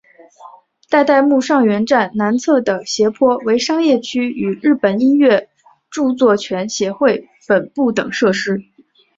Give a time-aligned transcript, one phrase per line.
[0.89, 5.47] 代代木上原站南侧的斜坡为商业区与日本音乐
[5.91, 8.65] 着作权协会本部等设施。